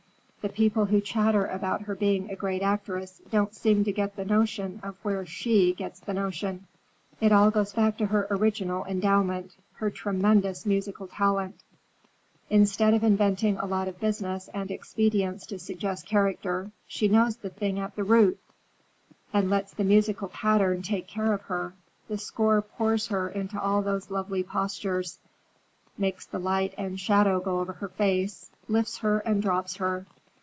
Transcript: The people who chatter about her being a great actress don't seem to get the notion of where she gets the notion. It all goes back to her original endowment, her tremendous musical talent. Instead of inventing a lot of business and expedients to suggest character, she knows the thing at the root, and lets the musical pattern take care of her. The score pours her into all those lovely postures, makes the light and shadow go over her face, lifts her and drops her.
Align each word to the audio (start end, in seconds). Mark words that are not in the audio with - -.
The 0.41 0.49
people 0.49 0.85
who 0.85 1.01
chatter 1.01 1.45
about 1.45 1.83
her 1.83 1.93
being 1.93 2.31
a 2.31 2.35
great 2.35 2.63
actress 2.63 3.21
don't 3.29 3.53
seem 3.55 3.83
to 3.83 3.91
get 3.91 4.15
the 4.15 4.25
notion 4.25 4.79
of 4.81 4.95
where 5.03 5.23
she 5.23 5.71
gets 5.71 5.99
the 5.99 6.15
notion. 6.15 6.65
It 7.19 7.31
all 7.31 7.51
goes 7.51 7.73
back 7.73 7.97
to 7.99 8.07
her 8.07 8.25
original 8.31 8.83
endowment, 8.85 9.55
her 9.73 9.91
tremendous 9.91 10.65
musical 10.65 11.05
talent. 11.05 11.61
Instead 12.49 12.95
of 12.95 13.03
inventing 13.03 13.57
a 13.57 13.67
lot 13.67 13.87
of 13.87 13.99
business 13.99 14.49
and 14.51 14.71
expedients 14.71 15.45
to 15.45 15.59
suggest 15.59 16.07
character, 16.07 16.71
she 16.87 17.07
knows 17.07 17.35
the 17.37 17.51
thing 17.51 17.77
at 17.77 17.95
the 17.95 18.03
root, 18.03 18.39
and 19.31 19.47
lets 19.47 19.75
the 19.75 19.83
musical 19.83 20.29
pattern 20.29 20.81
take 20.81 21.05
care 21.05 21.33
of 21.33 21.41
her. 21.43 21.75
The 22.07 22.17
score 22.17 22.63
pours 22.63 23.05
her 23.09 23.29
into 23.29 23.61
all 23.61 23.83
those 23.83 24.09
lovely 24.09 24.41
postures, 24.41 25.19
makes 25.99 26.25
the 26.25 26.39
light 26.39 26.73
and 26.79 26.99
shadow 26.99 27.39
go 27.41 27.59
over 27.59 27.73
her 27.73 27.89
face, 27.89 28.49
lifts 28.67 28.97
her 28.97 29.19
and 29.19 29.39
drops 29.39 29.75
her. 29.75 30.07